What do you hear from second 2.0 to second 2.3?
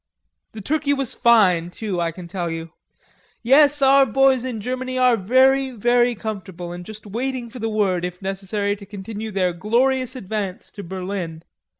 I can